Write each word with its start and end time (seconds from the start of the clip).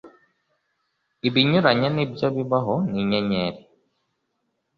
Ibinyuranye 1.27 1.87
nibyo 1.95 2.27
bibaho 2.35 2.75
ni 2.89 2.97
inyenyeri 3.01 3.61